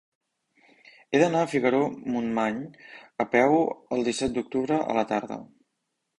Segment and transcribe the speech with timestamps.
[1.11, 2.57] He d'anar a Figaró-Montmany
[3.25, 3.55] a peu
[3.99, 5.41] el disset d'octubre a la tarda.